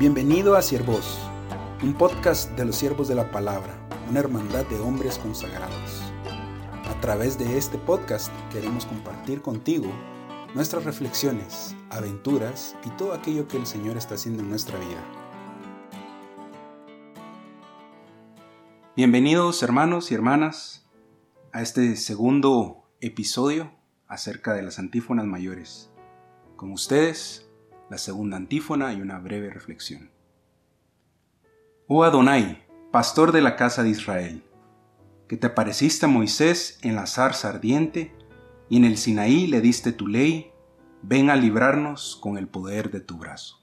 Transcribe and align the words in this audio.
Bienvenido 0.00 0.56
a 0.56 0.62
Siervos, 0.62 1.18
un 1.82 1.92
podcast 1.92 2.52
de 2.52 2.64
los 2.64 2.76
siervos 2.76 3.06
de 3.06 3.14
la 3.14 3.30
palabra, 3.30 3.86
una 4.08 4.20
hermandad 4.20 4.64
de 4.64 4.80
hombres 4.80 5.18
consagrados. 5.18 6.00
A 6.88 6.98
través 7.02 7.38
de 7.38 7.58
este 7.58 7.76
podcast 7.76 8.32
queremos 8.50 8.86
compartir 8.86 9.42
contigo 9.42 9.92
nuestras 10.54 10.84
reflexiones, 10.84 11.76
aventuras 11.90 12.76
y 12.86 12.88
todo 12.96 13.12
aquello 13.12 13.46
que 13.46 13.58
el 13.58 13.66
Señor 13.66 13.98
está 13.98 14.14
haciendo 14.14 14.42
en 14.42 14.48
nuestra 14.48 14.78
vida. 14.78 15.04
Bienvenidos 18.96 19.62
hermanos 19.62 20.10
y 20.10 20.14
hermanas 20.14 20.88
a 21.52 21.60
este 21.60 21.94
segundo 21.96 22.90
episodio 23.02 23.70
acerca 24.08 24.54
de 24.54 24.62
las 24.62 24.78
antífonas 24.78 25.26
mayores. 25.26 25.90
Con 26.56 26.72
ustedes, 26.72 27.49
la 27.90 27.98
segunda 27.98 28.36
antífona 28.36 28.94
y 28.94 29.02
una 29.02 29.18
breve 29.18 29.50
reflexión. 29.50 30.10
Oh 31.88 32.04
Adonai, 32.04 32.64
pastor 32.92 33.32
de 33.32 33.42
la 33.42 33.56
casa 33.56 33.82
de 33.82 33.90
Israel, 33.90 34.44
que 35.28 35.36
te 35.36 35.48
apareciste 35.48 36.06
a 36.06 36.08
Moisés 36.08 36.78
en 36.82 36.94
la 36.94 37.06
zarza 37.06 37.48
ardiente 37.48 38.14
y 38.68 38.76
en 38.76 38.84
el 38.84 38.96
Sinaí 38.96 39.48
le 39.48 39.60
diste 39.60 39.92
tu 39.92 40.06
ley, 40.06 40.52
ven 41.02 41.30
a 41.30 41.36
librarnos 41.36 42.16
con 42.22 42.38
el 42.38 42.46
poder 42.46 42.92
de 42.92 43.00
tu 43.00 43.18
brazo. 43.18 43.60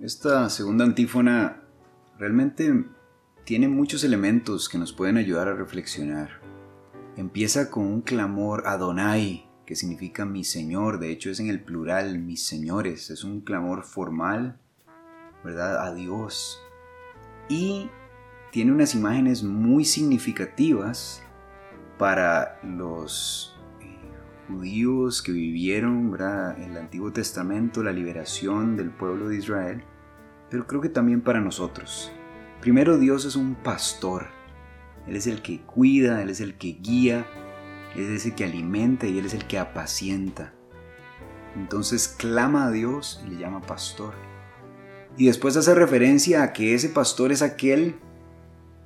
Esta 0.00 0.50
segunda 0.50 0.84
antífona 0.84 1.62
realmente 2.18 2.84
tiene 3.44 3.68
muchos 3.68 4.04
elementos 4.04 4.68
que 4.68 4.76
nos 4.76 4.92
pueden 4.92 5.16
ayudar 5.16 5.48
a 5.48 5.54
reflexionar. 5.54 6.42
Empieza 7.16 7.70
con 7.70 7.86
un 7.86 8.02
clamor 8.02 8.66
Adonai, 8.66 9.48
que 9.66 9.76
significa 9.76 10.24
mi 10.24 10.44
Señor, 10.44 10.98
de 10.98 11.10
hecho 11.10 11.30
es 11.30 11.40
en 11.40 11.48
el 11.48 11.60
plural, 11.60 12.18
mis 12.18 12.44
señores, 12.44 13.10
es 13.10 13.24
un 13.24 13.40
clamor 13.40 13.84
formal, 13.84 14.58
¿verdad? 15.42 15.86
A 15.86 15.94
Dios. 15.94 16.60
Y 17.48 17.90
tiene 18.50 18.72
unas 18.72 18.94
imágenes 18.94 19.42
muy 19.42 19.84
significativas 19.84 21.22
para 21.98 22.60
los 22.62 23.56
eh, 23.80 23.98
judíos 24.48 25.22
que 25.22 25.32
vivieron 25.32 26.10
¿verdad? 26.10 26.58
en 26.60 26.72
el 26.72 26.76
Antiguo 26.76 27.12
Testamento 27.12 27.82
la 27.82 27.92
liberación 27.92 28.76
del 28.76 28.90
pueblo 28.90 29.28
de 29.28 29.38
Israel, 29.38 29.82
pero 30.50 30.66
creo 30.66 30.80
que 30.80 30.88
también 30.88 31.20
para 31.20 31.40
nosotros. 31.40 32.12
Primero 32.60 32.98
Dios 32.98 33.24
es 33.24 33.36
un 33.36 33.54
pastor, 33.54 34.26
Él 35.06 35.16
es 35.16 35.26
el 35.26 35.42
que 35.42 35.60
cuida, 35.62 36.22
Él 36.22 36.30
es 36.30 36.40
el 36.40 36.54
que 36.54 36.78
guía, 36.80 37.26
es 37.94 38.26
el 38.26 38.34
que 38.34 38.44
alimenta 38.44 39.06
y 39.06 39.18
Él 39.18 39.26
es 39.26 39.34
el 39.34 39.46
que 39.46 39.58
apacienta. 39.58 40.52
Entonces 41.56 42.08
clama 42.08 42.66
a 42.66 42.70
Dios 42.70 43.22
y 43.26 43.30
le 43.30 43.40
llama 43.40 43.60
pastor. 43.60 44.14
Y 45.16 45.26
después 45.26 45.56
hace 45.56 45.74
referencia 45.74 46.42
a 46.42 46.52
que 46.52 46.74
ese 46.74 46.88
pastor 46.88 47.30
es 47.30 47.42
aquel 47.42 47.96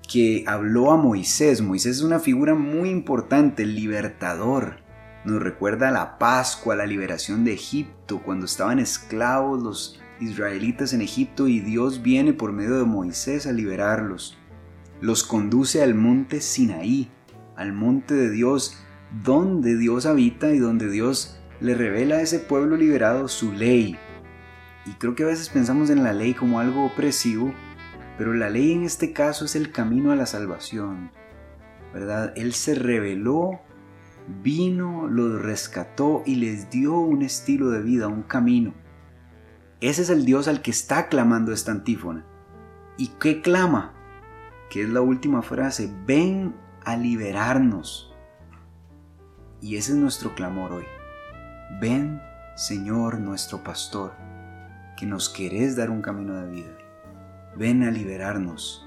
que 0.07 0.45
habló 0.47 0.91
a 0.91 0.97
Moisés. 0.97 1.63
Moisés 1.63 1.97
es 1.97 2.03
una 2.03 2.19
figura 2.19 2.55
muy 2.55 2.91
importante, 2.91 3.63
el 3.63 3.75
libertador. 3.75 4.81
Nos 5.25 5.43
recuerda 5.43 5.89
a 5.89 5.93
la 5.93 6.19
Pascua, 6.19 6.77
la 6.77 6.87
liberación 6.87 7.45
de 7.45 7.55
Egipto, 7.55 8.23
cuando 8.23 8.47
estaban 8.47 8.79
esclavos 8.79 9.63
los 9.63 10.01
israelitas 10.21 10.93
en 10.93 11.01
Egipto 11.01 11.49
y 11.49 11.61
Dios 11.61 12.03
viene 12.03 12.33
por 12.33 12.53
medio 12.53 12.79
de 12.79 12.85
Moisés 12.85 13.47
a 13.47 13.53
liberarlos. 13.53 14.37
Los 15.01 15.23
conduce 15.23 15.83
al 15.83 15.95
monte 15.95 16.41
Sinaí, 16.41 17.11
al 17.57 17.73
monte 17.73 18.15
de 18.15 18.31
Dios, 18.31 18.79
donde 19.25 19.77
Dios 19.77 20.07
habita 20.07 20.53
y 20.53 20.59
donde 20.59 20.91
Dios 20.91 21.39
le 21.61 21.75
revela 21.75 22.17
a 22.17 22.23
ese 22.23 22.39
pueblo 22.39 22.77
liberado 22.77 23.29
su 23.29 23.53
ley. 23.53 23.97
Y 24.87 24.93
creo 24.93 25.15
que 25.15 25.25
a 25.25 25.27
veces 25.27 25.49
pensamos 25.49 25.91
en 25.91 26.03
la 26.03 26.13
ley 26.13 26.35
como 26.35 26.61
algo 26.61 26.87
opresivo, 26.87 27.53
pero 28.17 28.35
la 28.35 28.51
ley 28.51 28.73
en 28.73 28.85
este 28.85 29.13
caso 29.13 29.45
es 29.45 29.57
el 29.57 29.73
camino 29.73 30.13
a 30.13 30.17
la 30.17 30.27
salvación. 30.27 31.11
¿Verdad? 31.93 32.33
Él 32.37 32.53
se 32.53 32.75
reveló, 32.75 33.61
vino, 34.43 35.09
los 35.09 35.41
rescató 35.41 36.23
y 36.27 36.37
les 36.37 36.71
dio 36.71 36.99
un 36.99 37.23
estilo 37.23 37.71
de 37.71 37.83
vida, 37.83 38.09
un 38.09 38.23
camino. 38.23 38.75
Ese 39.81 40.03
es 40.03 40.11
el 40.11 40.25
Dios 40.25 40.49
al 40.49 40.61
que 40.61 40.71
está 40.71 41.09
clamando 41.09 41.53
esta 41.53 41.73
antífona. 41.73 42.25
¿Y 42.97 43.09
qué 43.21 43.41
clama? 43.41 43.95
Que 44.71 44.83
es 44.83 44.89
la 44.89 45.01
última 45.01 45.43
frase, 45.43 45.93
ven 46.07 46.55
a 46.85 46.97
liberarnos. 46.97 48.08
Y 49.61 49.77
ese 49.77 49.93
es 49.93 49.99
nuestro 49.99 50.35
clamor 50.35 50.73
hoy. 50.73 50.85
Ven, 51.81 52.23
Señor 52.55 53.19
nuestro 53.19 53.63
pastor, 53.65 54.13
que 54.97 55.05
nos 55.05 55.29
querés 55.29 55.75
dar 55.75 55.91
un 55.91 56.01
camino 56.01 56.37
de 56.37 56.49
vida. 56.49 56.79
Ven 57.57 57.83
a 57.83 57.91
liberarnos. 57.91 58.87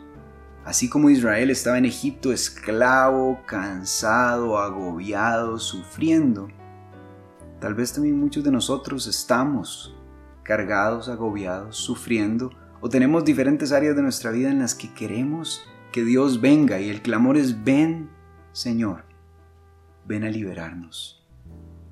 Así 0.64 0.90
como 0.90 1.10
Israel 1.10 1.50
estaba 1.50 1.78
en 1.78 1.86
Egipto 1.86 2.32
esclavo, 2.32 3.42
cansado, 3.46 4.60
agobiado, 4.60 5.60
sufriendo, 5.60 6.48
tal 7.60 7.74
vez 7.74 7.92
también 7.94 8.20
muchos 8.20 8.44
de 8.44 8.52
nosotros 8.52 9.08
estamos 9.08 9.98
cargados, 10.44 11.10
agobiados, 11.10 11.78
sufriendo, 11.78 12.52
o 12.80 12.90
tenemos 12.90 13.26
diferentes 13.26 13.72
áreas 13.72 13.96
de 13.96 14.04
nuestra 14.04 14.32
vida 14.32 14.50
en 14.50 14.60
las 14.60 14.76
que 14.76 14.94
queremos 14.94 15.64
que 15.92 16.04
Dios 16.04 16.40
venga 16.40 16.80
y 16.80 16.90
el 16.90 17.02
clamor 17.02 17.38
es 17.38 17.64
ven, 17.64 18.10
Señor 18.54 19.11
ven 20.08 20.24
a 20.24 20.30
liberarnos. 20.30 21.26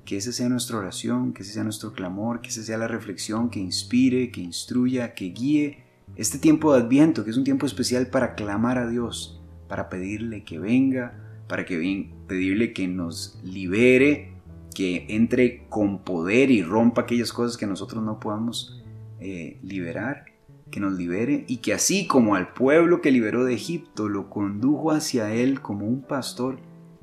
Que 0.04 0.16
esa 0.16 0.32
sea 0.32 0.48
nuestra 0.48 0.78
oración, 0.78 1.32
que 1.32 1.42
ese 1.42 1.52
sea 1.52 1.64
nuestro 1.64 1.92
clamor, 1.92 2.40
que 2.40 2.48
esa 2.48 2.62
sea 2.62 2.78
la 2.78 2.88
reflexión 2.88 3.50
que 3.50 3.60
inspire, 3.60 4.30
que 4.30 4.40
instruya, 4.40 5.14
que 5.14 5.26
guíe 5.26 5.84
este 6.16 6.38
tiempo 6.38 6.72
de 6.72 6.80
Adviento, 6.80 7.24
que 7.24 7.30
es 7.30 7.36
un 7.36 7.44
tiempo 7.44 7.66
especial 7.66 8.08
para 8.08 8.34
clamar 8.34 8.78
a 8.78 8.88
Dios, 8.88 9.40
para 9.68 9.88
pedirle 9.88 10.44
que 10.44 10.58
venga, 10.58 11.14
para 11.48 11.64
que 11.64 12.08
pedirle 12.26 12.72
que 12.72 12.88
nos 12.88 13.38
libere, 13.44 14.32
que 14.74 15.06
entre 15.08 15.66
con 15.68 16.04
poder 16.04 16.50
y 16.50 16.62
rompa 16.62 17.02
aquellas 17.02 17.32
cosas 17.32 17.56
que 17.56 17.66
nosotros 17.66 18.02
no 18.02 18.20
podamos 18.20 18.82
eh, 19.20 19.58
liberar, 19.62 20.26
que 20.70 20.80
nos 20.80 20.92
libere 20.92 21.44
y 21.48 21.58
que 21.58 21.74
así 21.74 22.06
como 22.06 22.36
al 22.36 22.52
pueblo 22.52 23.00
que 23.00 23.10
liberó 23.10 23.44
de 23.44 23.54
Egipto 23.54 24.08
lo 24.08 24.30
condujo 24.30 24.92
hacia 24.92 25.34
él 25.34 25.60
como 25.60 25.86
un 25.86 26.02
pastor, 26.02 26.58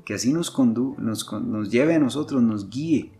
que 0.08 0.14
así 0.14 0.32
nos, 0.32 0.58
nos, 0.58 1.32
nos 1.34 1.70
lleve 1.70 1.96
a 1.96 1.98
nosotros, 1.98 2.42
nos 2.42 2.70
guíe 2.70 3.12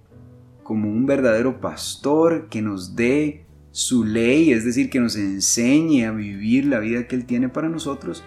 como 0.63 0.89
un 0.89 1.05
verdadero 1.05 1.61
pastor 1.61 2.49
que 2.49 2.63
nos 2.63 2.97
dé 2.97 3.45
su 3.73 4.07
ley, 4.07 4.53
es 4.53 4.65
decir, 4.65 4.89
que 4.89 4.99
nos 4.99 5.15
enseñe 5.15 6.07
a 6.07 6.13
vivir 6.13 6.65
la 6.65 6.79
vida 6.79 7.07
que 7.07 7.15
Él 7.15 7.27
tiene 7.27 7.51
para 7.51 7.69
nosotros 7.69 8.25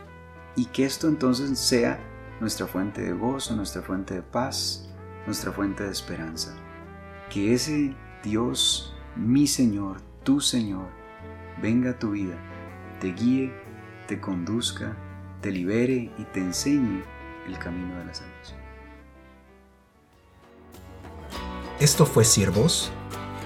y 0.55 0.65
que 0.65 0.85
esto 0.85 1.07
entonces 1.07 1.57
sea 1.57 1.99
nuestra 2.39 2.67
fuente 2.67 3.01
de 3.01 3.13
gozo, 3.13 3.55
nuestra 3.55 3.81
fuente 3.81 4.13
de 4.13 4.21
paz, 4.21 4.87
nuestra 5.25 5.51
fuente 5.51 5.83
de 5.83 5.89
esperanza. 5.89 6.55
Que 7.31 7.55
ese 7.55 7.95
Dios, 8.23 8.95
mi 9.15 9.47
Señor, 9.47 10.03
tu 10.21 10.39
Señor, 10.39 10.85
venga 11.63 11.89
a 11.89 11.97
tu 11.97 12.11
vida, 12.11 12.37
te 12.99 13.11
guíe, 13.11 13.51
te 14.07 14.21
conduzca, 14.21 14.95
te 15.41 15.49
libere 15.49 16.11
y 16.15 16.25
te 16.25 16.41
enseñe 16.41 17.01
el 17.47 17.59
camino 17.59 17.99
de 17.99 18.05
la 18.05 18.13
salvación. 18.13 18.59
Esto 21.79 22.05
fue 22.05 22.23
Siervos. 22.23 22.91